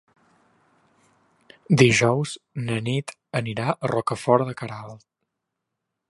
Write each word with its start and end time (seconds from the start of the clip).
Dijous 1.81 2.33
na 2.69 2.77
Nit 2.87 3.13
anirà 3.41 3.67
a 3.75 3.91
Rocafort 3.93 4.49
de 4.51 4.55
Queralt. 4.63 5.05